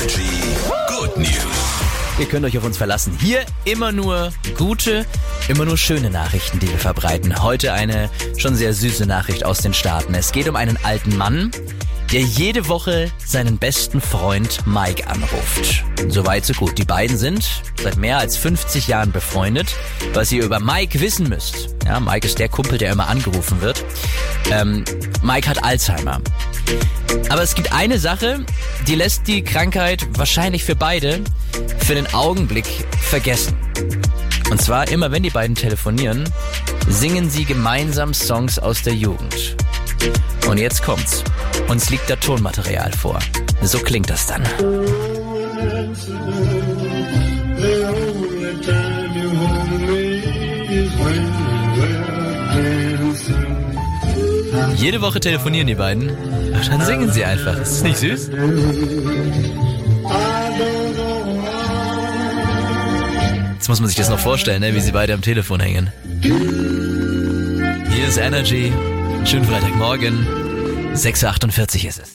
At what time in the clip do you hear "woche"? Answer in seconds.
12.68-13.10, 55.00-55.20